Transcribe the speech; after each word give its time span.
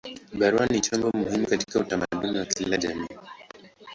Barua 0.33 0.65
ni 0.67 0.81
chombo 0.81 1.11
muhimu 1.17 1.47
katika 1.47 1.79
utamaduni 1.79 2.39
wa 2.39 2.45
kila 2.45 2.77
jamii. 2.77 3.07